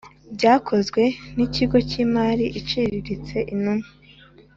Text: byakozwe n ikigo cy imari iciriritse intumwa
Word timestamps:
byakozwe 0.35 1.01
n 1.35 1.37
ikigo 1.45 1.77
cy 1.89 1.95
imari 2.03 2.45
iciriritse 2.59 3.37
intumwa 3.53 3.87